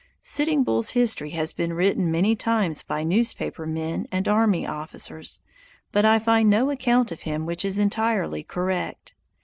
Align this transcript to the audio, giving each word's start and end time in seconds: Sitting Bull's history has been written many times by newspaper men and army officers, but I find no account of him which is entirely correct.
Sitting 0.23 0.63
Bull's 0.63 0.93
history 0.93 1.29
has 1.29 1.53
been 1.53 1.73
written 1.73 2.09
many 2.09 2.35
times 2.35 2.81
by 2.81 3.03
newspaper 3.03 3.67
men 3.67 4.07
and 4.11 4.27
army 4.27 4.65
officers, 4.65 5.41
but 5.91 6.05
I 6.05 6.17
find 6.17 6.49
no 6.49 6.71
account 6.71 7.11
of 7.11 7.21
him 7.21 7.45
which 7.45 7.63
is 7.63 7.77
entirely 7.77 8.41
correct. 8.41 9.13